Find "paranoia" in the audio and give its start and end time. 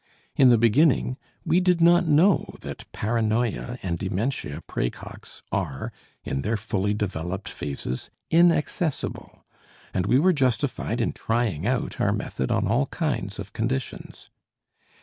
2.91-3.77